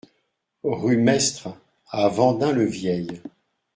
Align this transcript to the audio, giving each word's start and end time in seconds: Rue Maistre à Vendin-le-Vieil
Rue 0.63 0.97
Maistre 0.97 1.49
à 1.91 2.07
Vendin-le-Vieil 2.07 3.21